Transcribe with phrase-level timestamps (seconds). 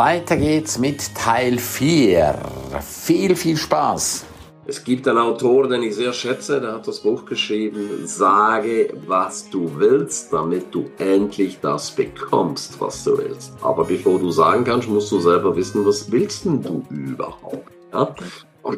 [0.00, 2.34] weiter geht's mit Teil 4.
[2.80, 4.24] Viel, viel Spaß.
[4.64, 9.50] Es gibt einen Autor, den ich sehr schätze, der hat das Buch geschrieben, Sage, was
[9.50, 13.52] du willst, damit du endlich das bekommst, was du willst.
[13.60, 17.70] Aber bevor du sagen kannst, musst du selber wissen, was willst denn du überhaupt?
[17.92, 18.14] Ja?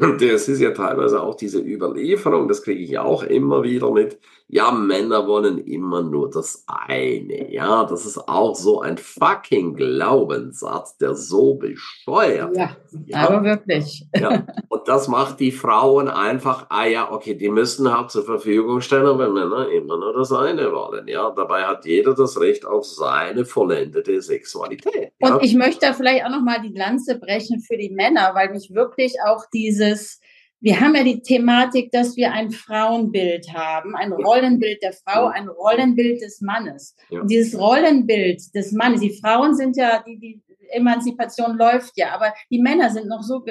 [0.00, 4.18] Und es ist ja teilweise auch diese Überlieferung, das kriege ich auch immer wieder mit.
[4.48, 7.50] Ja, Männer wollen immer nur das eine.
[7.50, 12.76] Ja, das ist auch so ein fucking Glaubenssatz, der so bescheuert ja.
[13.06, 14.06] Ja, aber wirklich.
[14.14, 18.80] Ja, und das macht die Frauen einfach, ah ja, okay, die müssen halt zur Verfügung
[18.80, 21.08] stellen, wenn Männer immer nur das eine wollen.
[21.08, 25.12] Ja, dabei hat jeder das Recht auf seine vollendete Sexualität.
[25.20, 25.36] Ja?
[25.36, 28.74] Und ich möchte da vielleicht auch nochmal die Lanze brechen für die Männer, weil mich
[28.74, 29.46] wirklich auch
[29.82, 30.20] dieses
[30.64, 35.48] wir haben ja die Thematik, dass wir ein Frauenbild haben, ein Rollenbild der Frau, ein
[35.48, 36.94] Rollenbild des Mannes.
[37.10, 37.20] Ja.
[37.20, 40.40] Und dieses Rollenbild des Mannes, die Frauen sind ja, die, die
[40.70, 43.44] Emanzipation läuft ja, aber die Männer sind noch so,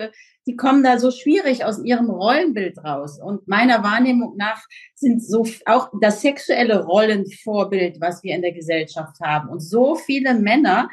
[0.47, 3.19] die kommen da so schwierig aus ihrem Rollenbild raus.
[3.21, 4.63] Und meiner Wahrnehmung nach
[4.95, 9.49] sind so auch das sexuelle Rollenvorbild, was wir in der Gesellschaft haben.
[9.49, 10.87] Und so viele Männer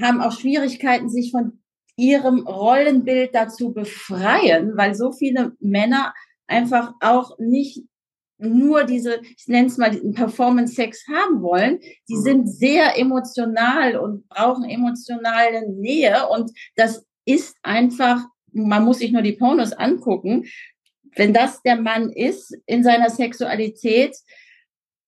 [0.00, 1.59] haben auch Schwierigkeiten, sich von
[2.00, 6.14] ihrem Rollenbild dazu befreien, weil so viele Männer
[6.46, 7.84] einfach auch nicht
[8.38, 11.78] nur diese, ich nenne es mal, Performance-Sex haben wollen.
[12.08, 12.22] Die mhm.
[12.22, 16.26] sind sehr emotional und brauchen emotionale Nähe.
[16.28, 20.46] Und das ist einfach, man muss sich nur die Pornos angucken.
[21.16, 24.16] Wenn das der Mann ist in seiner Sexualität,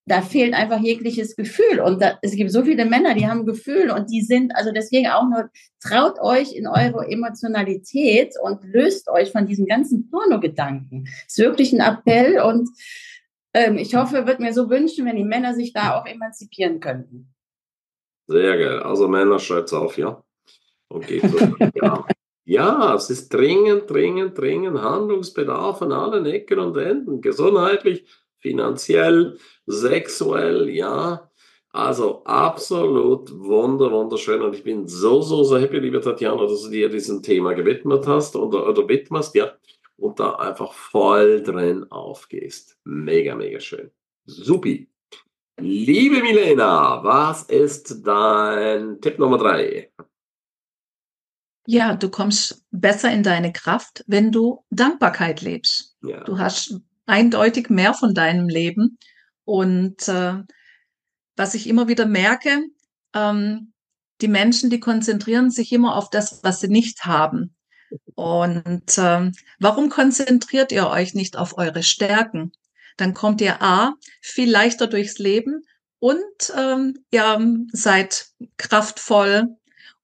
[0.05, 1.79] da fehlt einfach jegliches Gefühl.
[1.79, 5.07] Und da, es gibt so viele Männer, die haben Gefühl und die sind, also deswegen
[5.07, 5.49] auch nur,
[5.81, 11.07] traut euch in eure Emotionalität und löst euch von diesen ganzen Pornogedanken.
[11.27, 12.69] Ist wirklich ein Appell und
[13.53, 17.33] ähm, ich hoffe, wird mir so wünschen, wenn die Männer sich da auch emanzipieren könnten.
[18.27, 18.79] Sehr geil.
[18.79, 20.23] Also Männer, schreibt's auf, ja?
[20.89, 21.37] Und geht so.
[21.75, 22.05] ja.
[22.45, 27.21] Ja, es ist dringend, dringend, dringend Handlungsbedarf an allen Ecken und Enden.
[27.21, 28.05] Gesundheitlich,
[28.43, 31.29] finanziell, sexuell, ja.
[31.69, 34.43] Also absolut wunder, wunderschön.
[34.43, 38.05] Und ich bin so, so, so happy, liebe Tatjana, dass du dir diesem Thema gewidmet
[38.05, 39.53] hast oder, oder widmest, ja.
[39.97, 42.77] Und da einfach voll drin aufgehst.
[42.83, 43.89] Mega, mega schön.
[44.25, 44.87] Supi.
[45.59, 49.91] Liebe Milena, was ist dein Tipp Nummer drei?
[51.65, 55.95] Ja, du kommst besser in deine Kraft, wenn du Dankbarkeit lebst.
[56.01, 56.23] Ja.
[56.23, 58.97] Du hast eindeutig mehr von deinem Leben.
[59.45, 60.35] Und äh,
[61.35, 62.63] was ich immer wieder merke,
[63.13, 63.73] ähm,
[64.21, 67.55] die Menschen, die konzentrieren sich immer auf das, was sie nicht haben.
[68.15, 72.51] Und äh, warum konzentriert ihr euch nicht auf eure Stärken?
[72.97, 75.63] Dann kommt ihr A, viel leichter durchs Leben
[75.99, 78.27] und ähm, ihr seid
[78.57, 79.55] kraftvoll,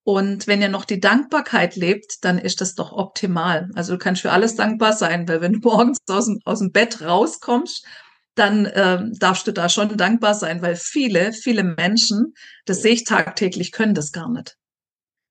[0.10, 3.70] und wenn ihr noch die Dankbarkeit lebt, dann ist das doch optimal.
[3.76, 6.72] Also du kannst für alles dankbar sein, weil wenn du morgens aus dem, aus dem
[6.72, 7.86] Bett rauskommst,
[8.34, 12.34] dann äh, darfst du da schon dankbar sein, weil viele, viele Menschen,
[12.66, 14.58] das sehe ich tagtäglich, können das gar nicht.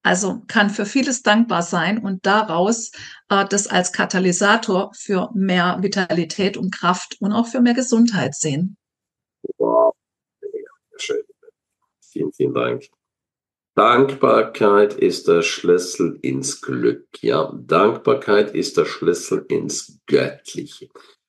[0.05, 2.93] Also kann für vieles dankbar sein und daraus
[3.31, 8.77] äh, das als Katalysator für mehr Vitalität und Kraft und auch für mehr Gesundheit sehen.
[9.56, 9.93] Wow,
[10.99, 11.25] schön.
[12.00, 12.84] Vielen, vielen Dank.
[13.78, 17.06] Dankbarkeit ist der Schlüssel ins Glück.
[17.21, 20.89] Ja, Dankbarkeit ist der Schlüssel ins Göttliche.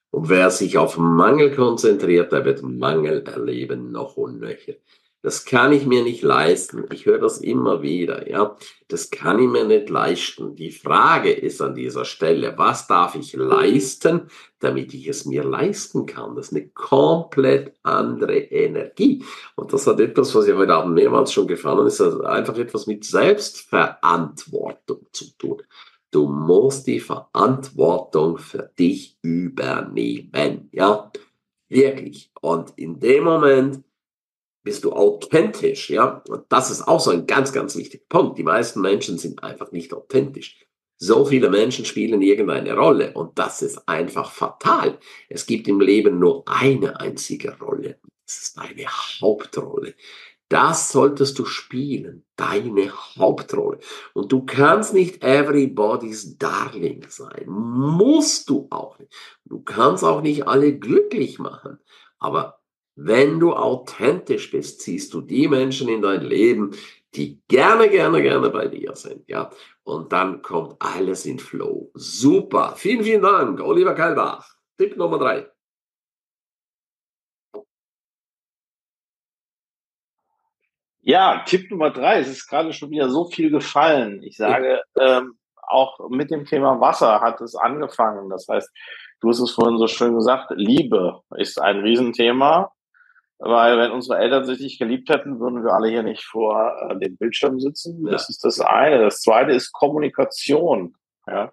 [0.09, 4.73] Und wer sich auf Mangel konzentriert, der wird Mangel erleben, noch und nöcher.
[5.21, 6.85] Das kann ich mir nicht leisten.
[6.93, 8.55] Ich höre das immer wieder, ja.
[8.87, 10.55] Das kann ich mir nicht leisten.
[10.55, 14.29] Die Frage ist an dieser Stelle, was darf ich leisten,
[14.59, 16.37] damit ich es mir leisten kann?
[16.37, 19.21] Das ist eine komplett andere Energie.
[19.55, 22.87] Und das hat etwas, was ja heute Abend mehrmals schon gefallen ist, also einfach etwas
[22.87, 25.61] mit Selbstverantwortung zu tun.
[26.11, 31.11] Du musst die Verantwortung für dich übernehmen, ja.
[31.67, 32.31] Wirklich.
[32.41, 33.83] Und in dem Moment,
[34.69, 36.21] bist du authentisch, ja?
[36.29, 38.37] Und das ist auch so ein ganz, ganz wichtiger Punkt.
[38.37, 40.63] Die meisten Menschen sind einfach nicht authentisch.
[40.95, 44.99] So viele Menschen spielen irgendeine Rolle und das ist einfach fatal.
[45.27, 47.97] Es gibt im Leben nur eine einzige Rolle.
[48.27, 48.85] Das ist deine
[49.19, 49.95] Hauptrolle.
[50.49, 53.79] Das solltest du spielen, deine Hauptrolle.
[54.13, 57.45] Und du kannst nicht everybody's darling sein.
[57.47, 59.11] Musst du auch nicht.
[59.45, 61.79] Du kannst auch nicht alle glücklich machen.
[62.19, 62.58] Aber
[63.01, 66.71] wenn du authentisch bist, ziehst du die Menschen in dein Leben,
[67.15, 69.49] die gerne, gerne, gerne bei dir sind, ja.
[69.83, 71.89] Und dann kommt alles in Flow.
[71.93, 72.73] Super.
[72.75, 74.55] Vielen, vielen Dank, Oliver Keilbach.
[74.77, 75.47] Tipp Nummer drei.
[81.01, 82.19] Ja, Tipp Nummer drei.
[82.19, 84.21] Es ist gerade schon wieder so viel gefallen.
[84.23, 88.29] Ich sage, ähm, auch mit dem Thema Wasser hat es angefangen.
[88.29, 88.69] Das heißt,
[89.21, 92.71] du hast es vorhin so schön gesagt, Liebe ist ein Riesenthema.
[93.39, 96.99] Weil wenn unsere Eltern sich nicht geliebt hätten, würden wir alle hier nicht vor äh,
[96.99, 98.03] dem Bildschirm sitzen.
[98.03, 98.99] Das ist das eine.
[98.99, 100.93] Das zweite ist Kommunikation.
[101.25, 101.51] Ja.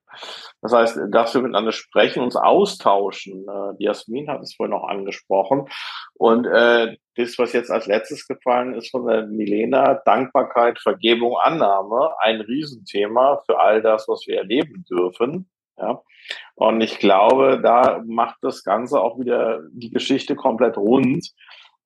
[0.63, 3.47] Das heißt, dass wir miteinander sprechen, uns austauschen.
[3.49, 5.69] Äh, Jasmin hat es vorhin noch angesprochen.
[6.15, 12.15] Und äh, das, was jetzt als letztes gefallen ist von der Milena, Dankbarkeit, Vergebung, Annahme,
[12.21, 15.49] ein Riesenthema für all das, was wir erleben dürfen.
[15.79, 16.03] Ja.
[16.55, 21.33] Und ich glaube, da macht das Ganze auch wieder die Geschichte komplett rund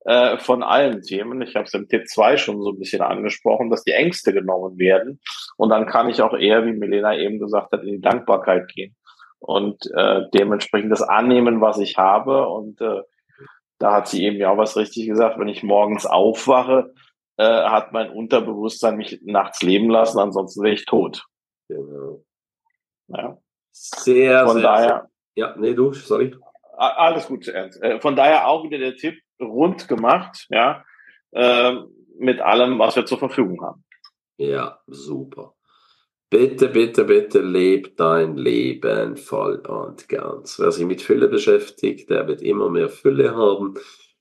[0.04, 1.42] äh, von allen Themen.
[1.42, 5.20] Ich habe es im T2 schon so ein bisschen angesprochen, dass die Ängste genommen werden.
[5.56, 8.96] Und dann kann ich auch eher, wie Milena eben gesagt hat, in die Dankbarkeit gehen
[9.40, 12.46] und äh, dementsprechend das annehmen, was ich habe.
[12.48, 13.02] Und äh,
[13.78, 15.38] da hat sie eben ja auch was richtig gesagt.
[15.38, 16.92] Wenn ich morgens aufwache,
[17.36, 21.24] äh, hat mein Unterbewusstsein mich nachts leben lassen, ansonsten wäre ich tot.
[21.68, 22.22] Genau.
[23.08, 23.38] Ja.
[23.72, 25.08] Sehr, Von sehr, daher, sehr.
[25.36, 26.34] Ja, nee, du, sorry.
[26.76, 27.82] Alles gut, Ernst.
[27.82, 30.84] Äh, von daher auch wieder der Tipp, rund gemacht, ja,
[31.32, 31.74] äh,
[32.18, 33.84] mit allem, was wir zur Verfügung haben.
[34.36, 35.54] Ja, super.
[36.30, 40.60] Bitte, bitte, bitte leb dein Leben voll und ganz.
[40.60, 43.74] Wer sich mit Fülle beschäftigt, der wird immer mehr Fülle haben.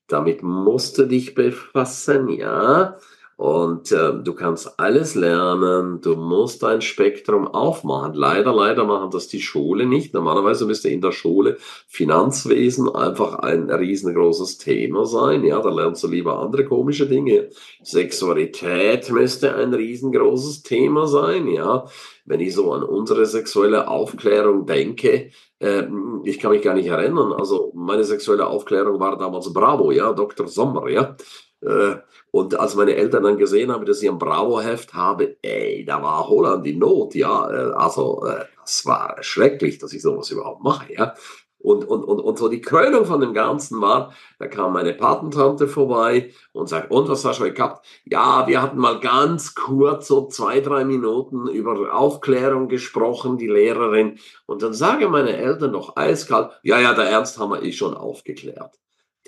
[0.08, 2.98] Damit musst du dich befassen, ja.
[3.40, 8.12] Und äh, du kannst alles lernen, du musst dein Spektrum aufmachen.
[8.12, 10.12] Leider, leider machen das die Schule nicht.
[10.12, 11.56] Normalerweise müsste in der Schule
[11.88, 15.42] Finanzwesen einfach ein riesengroßes Thema sein.
[15.42, 17.48] Ja, da lernst du lieber andere komische Dinge.
[17.82, 21.48] Sexualität müsste ein riesengroßes Thema sein.
[21.48, 21.86] Ja,
[22.26, 25.84] wenn ich so an unsere sexuelle Aufklärung denke, äh,
[26.24, 27.32] ich kann mich gar nicht erinnern.
[27.32, 30.46] Also meine sexuelle Aufklärung war damals Bravo, ja, Dr.
[30.46, 31.16] Sommer, ja.
[31.62, 31.96] Äh,
[32.30, 36.28] und als meine Eltern dann gesehen haben, dass ich ein Bravo-Heft habe, ey, da war
[36.28, 37.50] Holland die Not, ja.
[37.50, 41.14] Äh, also, äh, das war schrecklich, dass ich sowas überhaupt mache, ja.
[41.62, 45.68] Und, und, und, und so die Krönung von dem Ganzen war, da kam meine Patentante
[45.68, 47.86] vorbei und sagt, und was hast du heute gehabt?
[48.06, 54.18] Ja, wir hatten mal ganz kurz, so zwei, drei Minuten über Aufklärung gesprochen, die Lehrerin.
[54.46, 57.94] Und dann sagen meine Eltern noch eiskalt, ja, ja, der Ernst haben wir eh schon
[57.94, 58.80] aufgeklärt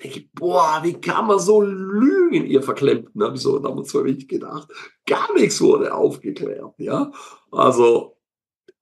[0.03, 4.03] denke ich, boah, wie kann man so lügen, ihr Verklemmten, habe ich so damals für
[4.03, 4.69] mich gedacht.
[5.07, 7.13] Gar nichts wurde aufgeklärt, ja.
[7.51, 8.17] Also,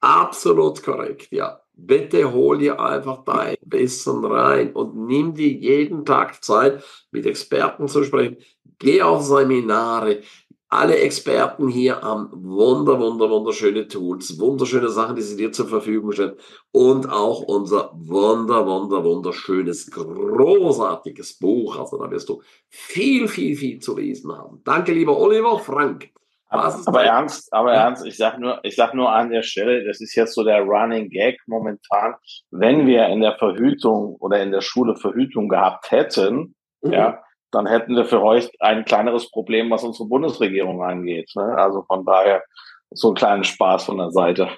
[0.00, 1.61] absolut korrekt, ja.
[1.72, 7.88] Bitte hol dir einfach dein Wissen rein und nimm dir jeden Tag Zeit, mit Experten
[7.88, 8.37] zu sprechen.
[8.78, 10.23] Geh auf Seminare,
[10.70, 16.12] alle Experten hier haben wunder, wunder, wunderschöne Tools, wunderschöne Sachen, die sie dir zur Verfügung
[16.12, 16.37] stellen
[16.70, 21.76] und auch unser wunder, wunder, wunderschönes, großartiges Buch.
[21.76, 24.62] Also da wirst du viel, viel, viel zu lesen haben.
[24.64, 26.11] Danke, lieber Oliver Frank.
[26.52, 27.84] Aber, aber ernst, aber ja.
[27.84, 30.62] ernst, ich sag nur, ich sag nur an der Stelle, das ist jetzt so der
[30.62, 32.14] Running Gag momentan.
[32.50, 36.93] Wenn wir in der Verhütung oder in der Schule Verhütung gehabt hätten, mhm.
[36.93, 41.31] ja, dann hätten wir für euch ein kleineres Problem, was unsere Bundesregierung angeht.
[41.35, 41.56] Ne?
[41.56, 42.43] Also von daher
[42.91, 44.49] so ein kleiner Spaß von der Seite.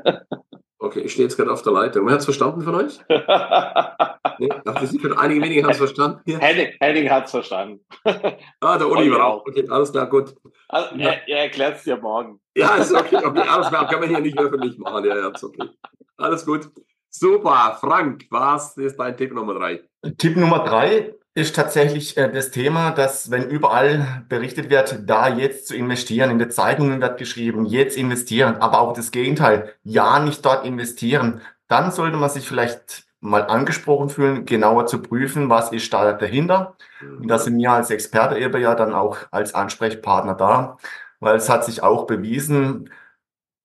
[0.77, 2.05] Okay, ich stehe jetzt gerade auf der Leitung.
[2.05, 2.99] Wer hat es verstanden von euch?
[3.09, 6.19] nee, dachte, Sie können einige wenige haben es verstanden.
[6.25, 6.37] Ja.
[6.37, 7.83] Henning, Henning hat es verstanden.
[8.59, 9.45] ah, der Oliver auch.
[9.47, 10.35] Okay, alles klar, gut.
[10.67, 11.11] Also, ja.
[11.11, 12.39] Er, er erklärt es dir morgen.
[12.55, 15.05] Ja, ist okay, okay, alles klar, kann man hier nicht öffentlich machen.
[15.05, 15.69] Ja, ja, ist okay.
[16.17, 16.69] Alles gut.
[17.09, 19.81] Super, Frank, was ist dein Tipp Nummer drei?
[20.17, 25.67] Tipp Nummer drei ist tatsächlich äh, das Thema, dass wenn überall berichtet wird, da jetzt
[25.67, 30.45] zu investieren, in den Zeitungen wird geschrieben, jetzt investieren, aber auch das Gegenteil, ja nicht
[30.45, 35.91] dort investieren, dann sollte man sich vielleicht mal angesprochen fühlen, genauer zu prüfen, was ist
[35.93, 36.75] da dahinter.
[37.01, 40.77] Und da sind wir als Experte eben ja dann auch als Ansprechpartner da,
[41.19, 42.89] weil es hat sich auch bewiesen,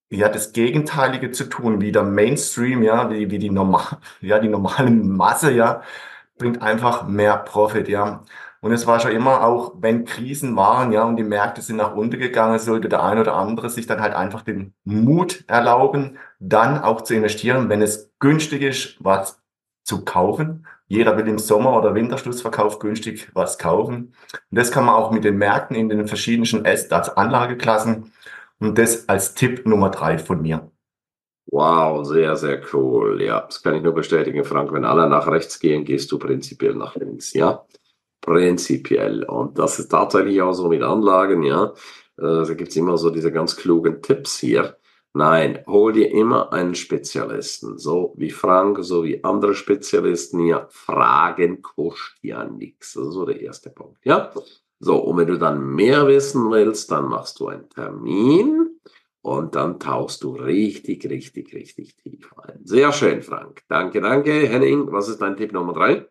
[0.09, 4.49] ja, das Gegenteilige zu tun, wie der Mainstream, ja, wie, wie die normal, ja, die
[4.49, 5.83] normale Masse, ja,
[6.41, 8.23] bringt einfach mehr Profit, ja.
[8.61, 11.95] Und es war schon immer auch, wenn Krisen waren, ja, und die Märkte sind nach
[11.95, 16.79] unten gegangen, sollte der ein oder andere sich dann halt einfach den Mut erlauben, dann
[16.81, 19.39] auch zu investieren, wenn es günstig ist, was
[19.83, 20.65] zu kaufen.
[20.87, 24.15] Jeder will im Sommer- oder Winterschlussverkauf günstig was kaufen.
[24.49, 28.11] Und das kann man auch mit den Märkten in den verschiedenen Anlageklassen.
[28.59, 30.71] Und das als Tipp Nummer drei von mir.
[31.47, 33.21] Wow, sehr, sehr cool.
[33.21, 34.71] Ja, das kann ich nur bestätigen, Frank.
[34.71, 37.33] Wenn alle nach rechts gehen, gehst du prinzipiell nach links.
[37.33, 37.65] Ja,
[38.21, 39.23] prinzipiell.
[39.25, 41.43] Und das ist tatsächlich auch so mit Anlagen.
[41.43, 41.73] Ja,
[42.17, 44.77] äh, da gibt's immer so diese ganz klugen Tipps hier.
[45.13, 50.67] Nein, hol dir immer einen Spezialisten, so wie Frank, so wie andere Spezialisten hier.
[50.69, 52.93] Fragen kostet ja nichts.
[52.93, 53.99] Das ist so der erste Punkt.
[54.05, 54.31] Ja,
[54.79, 58.70] So, und wenn du dann mehr wissen willst, dann machst du einen Termin
[59.21, 62.59] und dann tauchst du richtig, richtig, richtig tief ein.
[62.65, 63.61] Sehr schön, Frank.
[63.67, 64.47] Danke, danke.
[64.47, 66.05] Henning, was ist dein Tipp Nummer drei?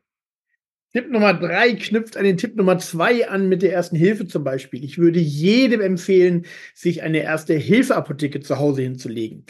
[0.92, 4.42] Tipp Nummer drei knüpft an den Tipp Nummer zwei an mit der ersten Hilfe zum
[4.42, 4.82] Beispiel.
[4.84, 9.44] Ich würde jedem empfehlen, sich eine erste Hilfeapotheke zu Hause hinzulegen.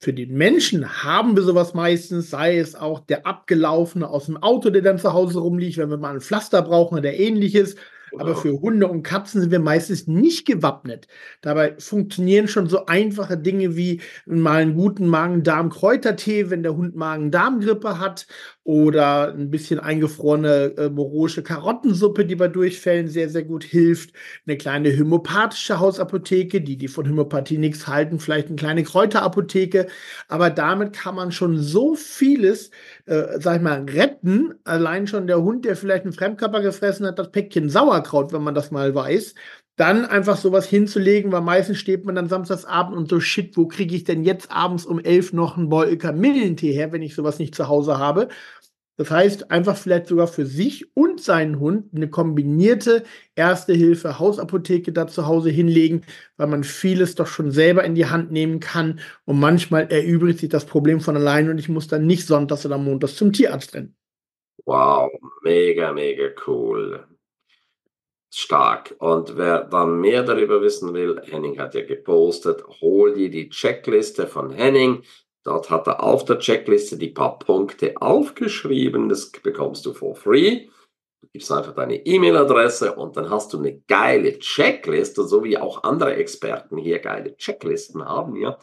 [0.00, 4.70] Für den Menschen haben wir sowas meistens, sei es auch der abgelaufene aus dem Auto,
[4.70, 7.76] der dann zu Hause rumliegt, wenn wir mal ein Pflaster brauchen oder ähnliches.
[8.18, 11.06] Aber für Hunde und Katzen sind wir meistens nicht gewappnet.
[11.40, 17.98] Dabei funktionieren schon so einfache Dinge wie mal einen guten Magen-Darm-Kräutertee, wenn der Hund Magen-Darm-Grippe
[17.98, 18.26] hat
[18.64, 24.10] oder ein bisschen eingefrorene äh, morosche Karottensuppe, die bei Durchfällen sehr, sehr gut hilft.
[24.46, 29.88] Eine kleine homöopathische Hausapotheke, die, die von Homöopathie nichts halten, vielleicht eine kleine Kräuterapotheke.
[30.28, 32.70] Aber damit kann man schon so vieles,
[33.10, 34.54] äh, sag ich mal, retten.
[34.64, 38.54] Allein schon der Hund, der vielleicht einen Fremdkörper gefressen hat, das Päckchen Sauerkraut, wenn man
[38.54, 39.34] das mal weiß
[39.80, 43.96] dann einfach sowas hinzulegen, weil meistens steht man dann samstagsabend und so, shit, wo kriege
[43.96, 47.54] ich denn jetzt abends um elf noch einen Boy Kamillentee her, wenn ich sowas nicht
[47.54, 48.28] zu Hause habe?
[49.00, 53.04] Das heißt, einfach vielleicht sogar für sich und seinen Hund eine kombinierte
[53.34, 56.04] Erste-Hilfe-Hausapotheke da zu Hause hinlegen,
[56.36, 60.50] weil man vieles doch schon selber in die Hand nehmen kann und manchmal erübrigt sich
[60.50, 63.96] das Problem von allein und ich muss dann nicht sonntags oder montags zum Tierarzt rennen.
[64.66, 67.02] Wow, mega, mega cool.
[68.30, 68.94] Stark.
[68.98, 74.26] Und wer dann mehr darüber wissen will, Henning hat ja gepostet, hol dir die Checkliste
[74.26, 75.04] von Henning.
[75.44, 79.08] Dort hat er auf der Checkliste die paar Punkte aufgeschrieben.
[79.08, 80.68] Das bekommst du for free.
[81.22, 85.82] Du gibst einfach deine E-Mail-Adresse und dann hast du eine geile Checkliste, so wie auch
[85.82, 88.36] andere Experten hier geile Checklisten haben.
[88.36, 88.58] Ja.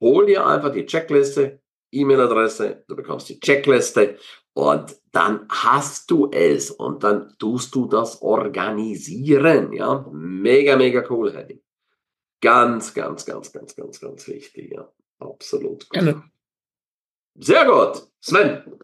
[0.00, 1.60] Hol dir einfach die Checkliste,
[1.92, 4.16] E-Mail-Adresse, du bekommst die Checkliste
[4.54, 9.72] und dann hast du es und dann tust du das organisieren.
[9.72, 11.62] Ja, mega, mega cool, Henning.
[12.40, 14.72] Ganz, ganz, ganz, ganz, ganz, ganz wichtig.
[14.72, 14.90] Ja.
[15.20, 15.88] Absolut.
[15.90, 16.24] Gerne.
[17.36, 18.08] Sehr gut.
[18.20, 18.80] Sven,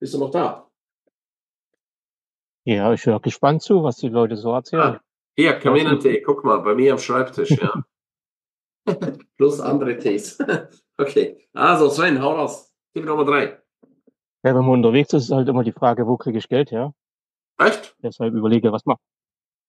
[0.00, 0.70] bist du noch da?
[2.66, 4.82] Ja, ich höre gespannt zu, was die Leute so erzählen.
[4.82, 5.00] Ah,
[5.36, 7.84] hier, Kamillentee, guck mal, bei mir am Schreibtisch, ja.
[9.36, 10.38] Plus andere Tees.
[10.98, 12.72] okay, also Sven, hau raus.
[12.94, 13.60] Tipp Nummer drei.
[14.44, 16.94] Ja, wenn man unterwegs ist, ist halt immer die Frage, wo kriege ich Geld her?
[17.58, 17.96] Echt?
[18.02, 19.00] Deshalb überlege, was macht.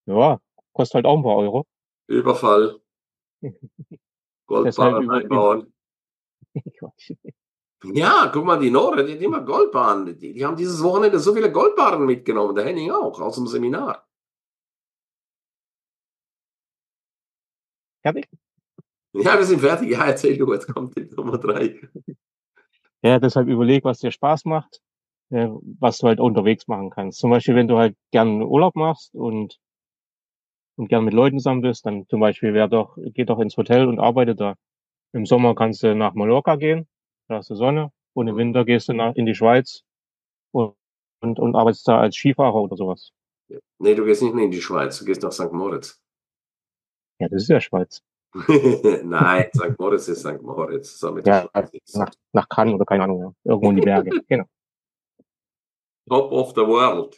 [0.05, 0.39] Ja,
[0.73, 1.65] kostet halt auch ein paar Euro.
[2.07, 2.79] Überfall.
[4.47, 5.73] Goldbarren einbauen.
[7.93, 10.17] Ja, guck mal, die Nore, die hat immer Goldbarren.
[10.17, 12.55] Die, die haben dieses Wochenende so viele Goldbarren mitgenommen.
[12.55, 14.07] Der Henning auch, aus dem Seminar.
[18.01, 18.27] Fertig?
[19.13, 19.89] Ja, wir sind fertig.
[19.91, 21.79] Ja, erzähl du, jetzt kommt die Nummer drei.
[23.01, 24.81] Ja, deshalb überleg, was dir Spaß macht,
[25.29, 27.19] was du halt unterwegs machen kannst.
[27.19, 29.59] Zum Beispiel, wenn du halt gern Urlaub machst und,
[30.75, 33.87] und gern mit Leuten zusammen bist, dann zum Beispiel, wer doch, geht doch ins Hotel
[33.87, 34.55] und arbeitet da.
[35.15, 36.89] Im Sommer kannst du nach Mallorca gehen,
[37.29, 37.89] da hast du Sonne.
[38.13, 39.81] Und im Winter gehst du nach, in die Schweiz
[40.51, 40.75] und,
[41.21, 43.11] und, und arbeitest da als Skifahrer oder sowas.
[43.79, 45.53] Nee, du gehst nicht in die Schweiz, du gehst nach St.
[45.53, 46.01] Moritz.
[47.19, 48.03] Ja, das ist ja Schweiz.
[49.03, 49.79] Nein, St.
[49.79, 50.41] Moritz ist St.
[50.41, 51.01] Moritz.
[51.23, 51.49] ja,
[51.93, 54.09] nach, nach Cannes oder keine Ahnung, irgendwo in die Berge.
[54.27, 54.45] genau.
[56.09, 57.17] Top of the world.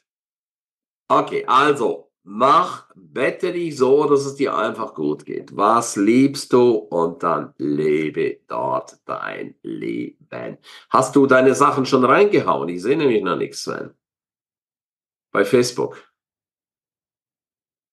[1.10, 5.56] Okay, also Mach, bette dich so, dass es dir einfach gut geht.
[5.56, 6.72] Was liebst du?
[6.72, 10.58] Und dann lebe dort dein Leben.
[10.90, 12.68] Hast du deine Sachen schon reingehauen?
[12.68, 13.92] Ich sehe nämlich noch nichts, Sven.
[15.32, 16.12] Bei Facebook.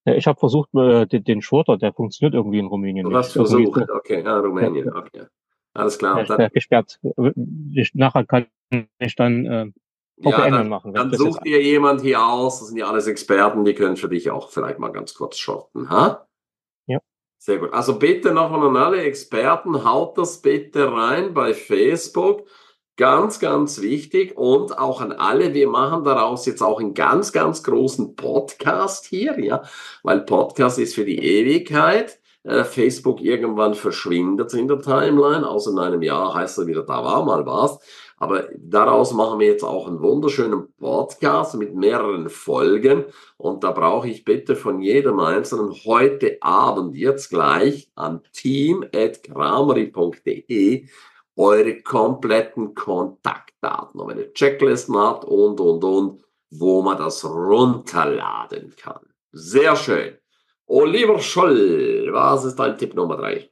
[0.05, 3.09] Ja, ich habe versucht, den, Shorter, der funktioniert irgendwie in Rumänien.
[3.09, 5.27] Du hast versucht, okay, ja, Rumänien, okay.
[5.75, 6.19] Alles klar.
[6.19, 6.99] Ja, dann, gesperrt.
[7.95, 8.47] Nachher kann
[8.99, 9.71] ich dann äh,
[10.17, 10.95] ja, dann, machen.
[10.95, 14.31] Dann such dir jemand hier aus, das sind ja alles Experten, die können für dich
[14.31, 16.27] auch vielleicht mal ganz kurz schotten, ha?
[16.87, 16.99] Ja.
[17.39, 17.73] Sehr gut.
[17.73, 22.47] Also bitte nochmal an alle Experten, haut das bitte rein bei Facebook.
[22.97, 24.37] Ganz, ganz wichtig.
[24.37, 29.39] Und auch an alle, wir machen daraus jetzt auch einen ganz, ganz großen Podcast hier,
[29.41, 29.63] ja,
[30.05, 32.21] weil Podcast ist für die Ewigkeit.
[32.45, 37.03] Äh, Facebook irgendwann verschwindet in der Timeline, außer in einem Jahr heißt er wieder, da
[37.03, 37.79] war mal was.
[38.17, 43.07] Aber daraus machen wir jetzt auch einen wunderschönen Podcast mit mehreren Folgen.
[43.37, 50.87] Und da brauche ich bitte von jedem Einzelnen heute Abend jetzt gleich an team.krameri.de
[51.37, 59.01] eure kompletten Kontaktdaten, ob ihr Checklisten habt und, und, und, wo man das runterladen kann.
[59.33, 60.17] Sehr schön.
[60.67, 63.51] Oliver Scholl, was ist dein Tipp Nummer drei?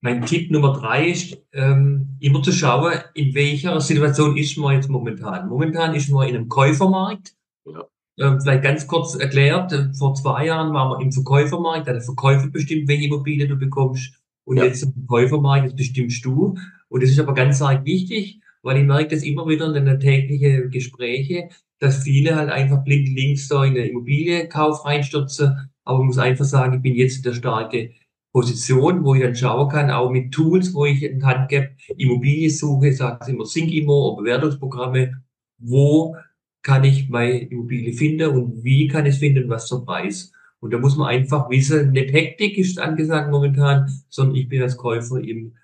[0.00, 4.88] Mein Tipp Nummer drei ist, ähm, immer zu schauen, in welcher Situation ist man jetzt
[4.88, 5.48] momentan.
[5.48, 7.34] Momentan ist man in einem Käufermarkt.
[7.64, 7.84] Ja.
[8.18, 12.02] äh, vielleicht ganz kurz erklärt, äh, vor zwei Jahren waren wir im Verkäufermarkt, da der
[12.02, 14.14] Verkäufer bestimmt, welche Immobilie du bekommst.
[14.44, 14.64] Und ja.
[14.64, 16.56] jetzt im Käufermarkt, das bestimmst du.
[16.88, 20.00] Und das ist aber ganz arg wichtig, weil ich merke das immer wieder in den
[20.00, 25.70] täglichen Gesprächen, dass viele halt einfach blind links da in den Immobilienkauf reinstürzen.
[25.84, 27.90] Aber man muss einfach sagen, ich bin jetzt in der starke
[28.36, 31.70] Position, wo ich dann schauen kann, auch mit Tools, wo ich in die Hand gebe,
[31.96, 35.22] Immobilie suche, sage ich immer Sync-Immo, Bewertungsprogramme,
[35.56, 36.14] wo
[36.60, 40.32] kann ich meine Immobilie finden und wie kann ich es finden, was zum Preis.
[40.60, 44.76] Und da muss man einfach wissen, nicht Hektik ist angesagt momentan, sondern ich bin als
[44.76, 45.54] Käufer im,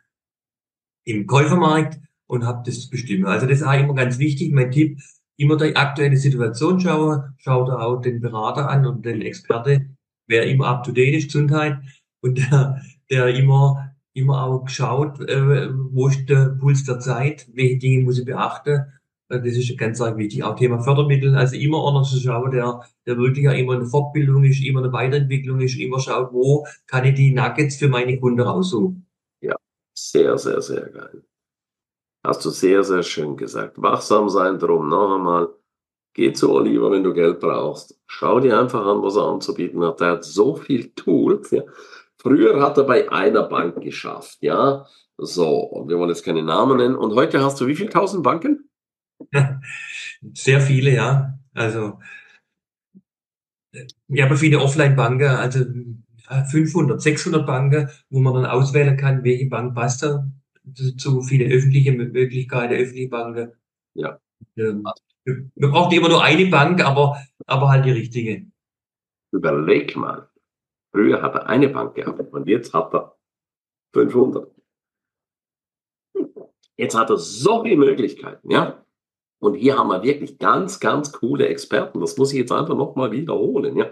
[1.05, 3.27] im Käufermarkt und habe das zu bestimmen.
[3.27, 4.51] Also das ist auch immer ganz wichtig.
[4.51, 4.99] Mein Tipp,
[5.37, 9.91] immer die aktuelle Situation schauen, schaut auch den Berater an und den Experte,
[10.27, 11.77] wer immer up to date ist, Gesundheit,
[12.23, 17.79] und der, der immer, immer auch schaut, äh, wo ist der Puls der Zeit, welche
[17.79, 18.87] Dinge muss ich beachten
[19.33, 20.45] äh, das ist ganz wichtig.
[20.45, 21.35] Auch Thema Fördermittel.
[21.35, 24.93] Also immer einer zu schauen, der, der wirklich auch immer eine Fortbildung ist, immer eine
[24.93, 29.07] Weiterentwicklung ist, immer schaut, wo kann ich die Nuggets für meine Kunden raussuchen.
[29.41, 29.57] Ja,
[29.95, 31.25] sehr, sehr, sehr geil.
[32.25, 33.81] Hast du sehr, sehr schön gesagt.
[33.83, 34.89] Wachsam sein drum.
[34.89, 35.49] Noch einmal.
[36.15, 37.99] Geh zu Oliver, wenn du Geld brauchst.
[38.07, 40.01] Schau dir einfach an, was er anzubieten hat.
[40.03, 41.51] Er hat so viel Tools.
[41.51, 41.63] Ja.
[42.23, 44.87] Früher hat er bei einer Bank geschafft, ja.
[45.19, 46.95] So, und wir wollen jetzt keine Namen nennen.
[46.95, 48.71] Und heute hast du wie viel tausend Banken?
[50.33, 51.37] Sehr viele, ja.
[51.53, 51.99] Also,
[54.07, 55.65] wir haben viele Offline-Banken, also
[56.53, 60.25] 500, 600 Banken, wo man dann auswählen kann, welche Bank passt da
[60.97, 63.53] zu viele öffentliche Möglichkeiten, öffentliche Banken.
[63.95, 64.21] Ja.
[64.57, 64.85] Ähm,
[65.25, 68.47] wir brauchen immer nur eine Bank, aber, aber halt die richtige.
[69.33, 70.29] Überleg mal.
[70.93, 73.17] Früher hat er eine Bank gehabt und jetzt hat er
[73.95, 74.51] 500.
[76.77, 78.85] Jetzt hat er so viele Möglichkeiten, ja.
[79.39, 82.01] Und hier haben wir wirklich ganz, ganz coole Experten.
[82.01, 83.77] Das muss ich jetzt einfach nochmal wiederholen.
[83.77, 83.91] Ja.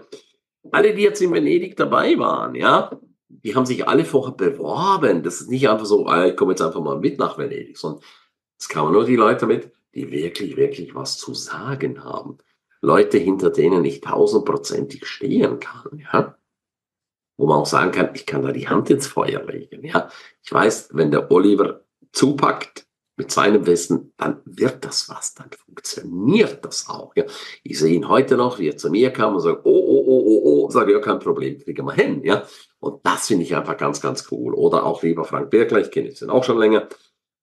[0.71, 2.91] Alle, die jetzt in Venedig dabei waren, ja,
[3.27, 5.23] die haben sich alle vorher beworben.
[5.23, 8.01] Das ist nicht einfach so, ah, ich komme jetzt einfach mal mit nach Venedig, sondern
[8.57, 12.37] es kamen nur die Leute mit, die wirklich, wirklich was zu sagen haben.
[12.81, 16.37] Leute, hinter denen ich tausendprozentig stehen kann, ja.
[17.41, 20.09] Wo man auch sagen kann, ich kann da die Hand ins Feuer legen, ja.
[20.43, 22.85] Ich weiß, wenn der Oliver zupackt,
[23.21, 27.15] mit seinem Wissen, dann wird das was, dann funktioniert das auch.
[27.15, 27.25] Ja.
[27.61, 30.23] Ich sehe ihn heute noch, wie er zu mir kam und sagt, oh, oh, oh,
[30.25, 32.23] oh, oh, sage ja, kein Problem, kriegen wir hin.
[32.23, 32.43] Ja.
[32.79, 34.55] Und das finde ich einfach ganz, ganz cool.
[34.55, 36.87] Oder auch lieber Frank Birkler, ich kenne ihn auch schon länger.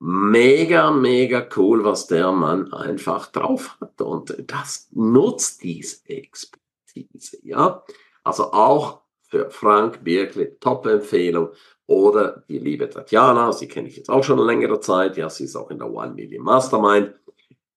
[0.01, 4.01] Mega, mega cool, was der Mann einfach drauf hat.
[4.01, 7.39] Und das nutzt diese Expertise.
[7.43, 7.85] Ja.
[8.25, 11.51] Also auch für Frank Birkle, Top-Empfehlung.
[11.87, 15.57] Oder die liebe Tatjana, sie kenne ich jetzt auch schon längere Zeit, ja, sie ist
[15.57, 17.15] auch in der One Million Mastermind.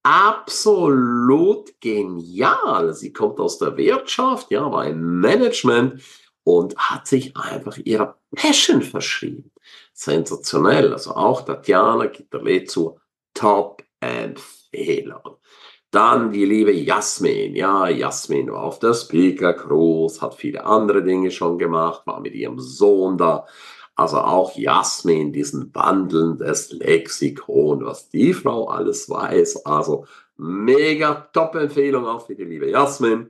[0.04, 2.94] Absolut genial.
[2.94, 6.02] Sie kommt aus der Wirtschaft, ja, war im Management
[6.44, 9.52] und hat sich einfach ihrer Passion verschrieben.
[9.94, 10.92] Sensationell.
[10.92, 13.00] Also auch Tatjana gibt der zu
[13.34, 15.38] Top-Empfehlung.
[15.92, 17.54] Dann die liebe Jasmin.
[17.54, 22.34] Ja, Jasmin war auf der Speaker Cruise, hat viele andere Dinge schon gemacht, war mit
[22.34, 23.46] ihrem Sohn da.
[23.96, 29.66] Also auch Jasmin, diesen wandelndes Lexikon, was die Frau alles weiß.
[29.66, 30.06] Also
[30.38, 33.30] mega Top-Empfehlung auch für die liebe Jasmin.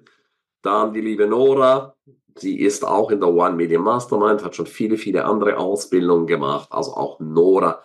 [0.61, 1.95] Dann die liebe Nora.
[2.35, 6.67] Sie ist auch in der One Media Mastermind, hat schon viele, viele andere Ausbildungen gemacht.
[6.71, 7.81] Also auch Nora.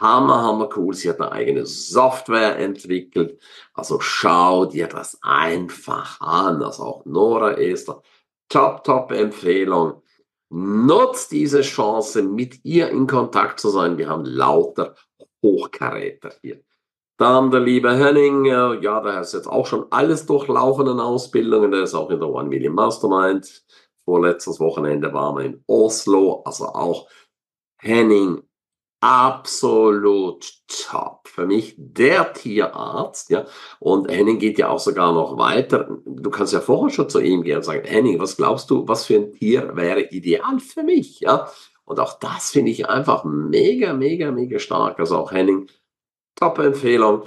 [0.00, 0.94] Hammer, hammer cool.
[0.94, 3.40] Sie hat eine eigene Software entwickelt.
[3.74, 6.62] Also schau dir das einfach an.
[6.62, 7.90] Also auch Nora ist
[8.48, 10.02] Top, top Empfehlung.
[10.50, 13.98] Nutzt diese Chance, mit ihr in Kontakt zu sein.
[13.98, 14.94] Wir haben lauter
[15.42, 16.60] Hochkaräter hier.
[17.18, 21.72] Dann der liebe Henning, ja, der ist jetzt auch schon alles durchlaufen in Ausbildungen.
[21.72, 23.64] Der ist auch in der One Million Mastermind.
[24.04, 26.42] Vorletztes Wochenende waren wir in Oslo.
[26.44, 27.08] Also auch
[27.78, 28.42] Henning,
[29.06, 31.28] absolut top.
[31.28, 33.46] Für mich der Tierarzt, ja.
[33.78, 35.88] Und Henning geht ja auch sogar noch weiter.
[36.04, 39.06] Du kannst ja vorher schon zu ihm gehen und sagen, Henning, was glaubst du, was
[39.06, 41.48] für ein Tier wäre ideal für mich, ja?
[41.84, 44.98] Und auch das finde ich einfach mega, mega, mega stark.
[44.98, 45.68] Also auch Henning,
[46.34, 47.22] top Empfehlung.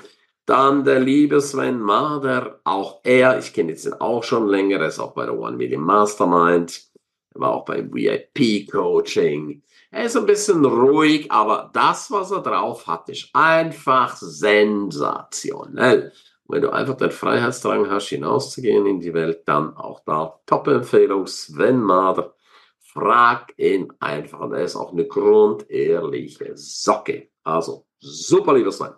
[0.45, 4.99] Dann der liebe Sven Mader, auch er, ich kenne jetzt auch schon länger, er ist
[4.99, 6.89] auch bei der One Million Mastermind,
[7.35, 9.61] er war auch beim VIP Coaching,
[9.91, 16.11] er ist ein bisschen ruhig, aber das, was er drauf hat, ist einfach sensationell.
[16.47, 21.79] Wenn du einfach den Freiheitsdrang hast, hinauszugehen in die Welt, dann auch da Top-Empfehlung Sven
[21.79, 22.35] Mader.
[22.79, 24.49] Frag ihn einfach.
[24.51, 27.29] Er ist auch eine grundehrliche Socke.
[27.43, 28.93] Also, super, lieber Sven.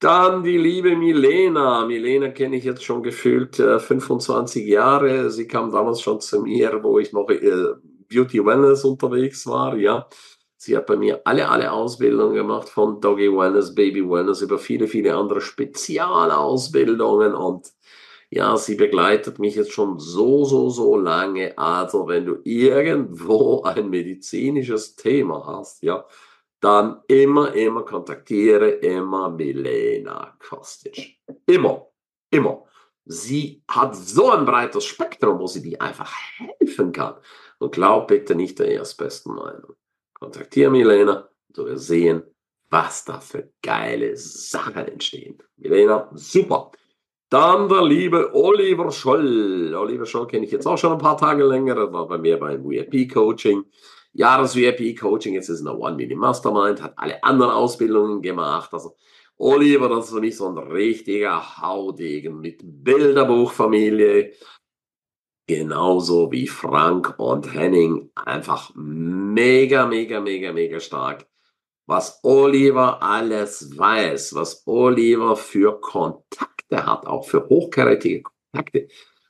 [0.00, 1.84] Dann die liebe Milena.
[1.86, 5.30] Milena kenne ich jetzt schon gefühlt äh, 25 Jahre.
[5.30, 7.74] Sie kam damals schon zu mir, wo ich noch äh,
[8.08, 10.08] Beauty Wellness unterwegs war, ja.
[10.56, 14.86] Sie hat bei mir alle, alle Ausbildungen gemacht, von Doggy Wellness, Baby Wellness, über viele,
[14.88, 17.70] viele andere Spezialausbildungen und
[18.30, 21.56] ja, sie begleitet mich jetzt schon so, so, so lange.
[21.56, 26.04] Also, wenn du irgendwo ein medizinisches Thema hast, ja,
[26.60, 31.18] dann immer, immer kontaktiere immer Milena Kostic.
[31.46, 31.88] Immer,
[32.30, 32.64] immer.
[33.04, 36.10] Sie hat so ein breites Spektrum, wo sie dir einfach
[36.58, 37.16] helfen kann.
[37.64, 39.72] Und glaub bitte nicht der erstbesten Meinung.
[40.12, 42.22] Kontaktiere Milena, du wirst sehen,
[42.68, 45.38] was da für geile Sachen entstehen.
[45.56, 46.72] Milena, super.
[47.30, 49.74] Dann der liebe Oliver Scholl.
[49.74, 51.74] Oliver Scholl kenne ich jetzt auch schon ein paar Tage länger.
[51.78, 53.64] Er war bei mir beim VIP-Coaching.
[54.12, 58.74] Jahres-VIP-Coaching, jetzt ist er One Mini Mastermind, hat alle anderen Ausbildungen gemacht.
[58.74, 58.94] Also
[59.38, 64.34] Oliver, das ist für mich so ein richtiger Haudegen mit Bilderbuchfamilie.
[65.46, 68.10] Genauso wie Frank und Henning.
[68.14, 71.26] Einfach mega, mega, mega, mega stark.
[71.86, 78.88] Was Oliver alles weiß, was Oliver für Kontakte hat, auch für hochkarätige Kontakte,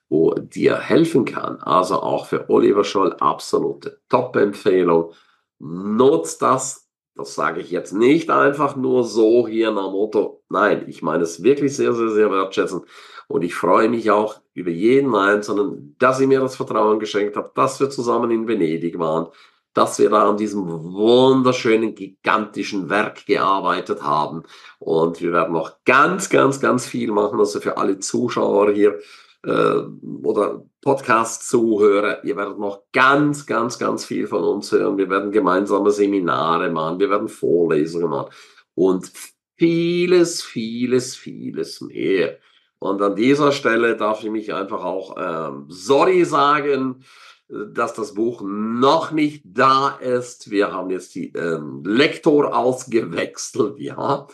[0.09, 1.61] wo dir helfen kann.
[1.61, 5.13] Also auch für Oliver Scholl absolute Top-Empfehlung.
[5.59, 6.84] Nutzt das.
[7.17, 10.43] Das sage ich jetzt nicht einfach nur so hier nach Motto.
[10.49, 12.83] Nein, ich meine es wirklich sehr, sehr, sehr wertschätzen.
[13.29, 17.57] Und ich freue mich auch über jeden Einzelnen, dass ihr mir das Vertrauen geschenkt habt,
[17.57, 19.29] dass wir zusammen in Venedig waren,
[19.75, 24.43] dass wir da an diesem wunderschönen, gigantischen Werk gearbeitet haben.
[24.79, 27.39] Und wir werden noch ganz, ganz, ganz viel machen.
[27.39, 28.99] Also für alle Zuschauer hier
[29.45, 34.99] äh, oder Podcast-Zuhörer, ihr werdet noch ganz, ganz, ganz viel von uns hören.
[34.99, 38.31] Wir werden gemeinsame Seminare machen, wir werden Vorlesungen machen
[38.75, 39.11] und
[39.57, 42.39] vieles, vieles, vieles mehr.
[42.79, 47.03] Und an dieser Stelle darf ich mich einfach auch ähm, sorry sagen,
[47.49, 50.51] dass das Buch noch nicht da ist.
[50.51, 54.27] Wir haben jetzt die ähm, Lektor ausgewechselt, ja.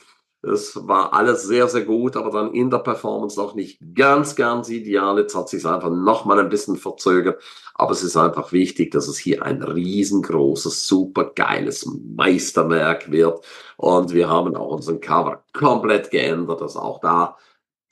[0.42, 4.70] Es war alles sehr, sehr gut, aber dann in der Performance noch nicht ganz, ganz
[4.70, 5.18] ideal.
[5.18, 7.42] Jetzt hat sich einfach noch mal ein bisschen verzögert.
[7.74, 13.44] Aber es ist einfach wichtig, dass es hier ein riesengroßes, super geiles Meisterwerk wird.
[13.76, 17.36] Und wir haben auch unseren Cover komplett geändert, dass auch da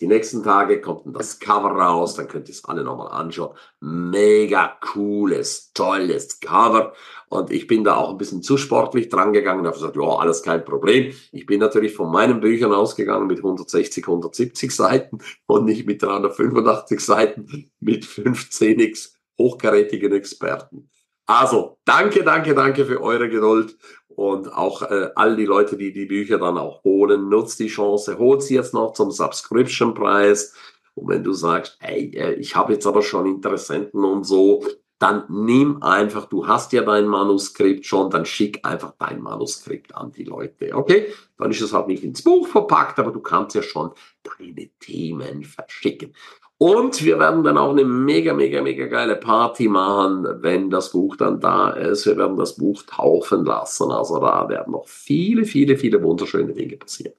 [0.00, 3.56] die nächsten Tage kommt dann das Cover raus, dann könnt ihr es alle nochmal anschauen.
[3.80, 6.92] Mega cooles, tolles Cover.
[7.28, 10.42] Und ich bin da auch ein bisschen zu sportlich dran gegangen, habe gesagt, ja, alles
[10.42, 11.12] kein Problem.
[11.32, 17.00] Ich bin natürlich von meinen Büchern ausgegangen mit 160, 170 Seiten und nicht mit 385
[17.00, 20.88] Seiten mit 15x hochkarätigen Experten.
[21.26, 23.76] Also, danke, danke, danke für eure Geduld
[24.18, 28.18] und auch äh, all die Leute, die die Bücher dann auch holen, nutzt die Chance,
[28.18, 30.54] holt sie jetzt noch zum Subscription-Preis.
[30.96, 34.64] Und wenn du sagst, ey, äh, ich habe jetzt aber schon Interessenten und so,
[34.98, 40.10] dann nimm einfach, du hast ja dein Manuskript schon, dann schick einfach dein Manuskript an
[40.10, 41.12] die Leute, okay?
[41.38, 43.92] Dann ist es halt nicht ins Buch verpackt, aber du kannst ja schon
[44.24, 46.12] deine Themen verschicken.
[46.60, 51.14] Und wir werden dann auch eine mega, mega, mega geile Party machen, wenn das Buch
[51.14, 52.04] dann da ist.
[52.04, 53.92] Wir werden das Buch taufen lassen.
[53.92, 57.14] Also da werden noch viele, viele, viele wunderschöne Dinge passieren.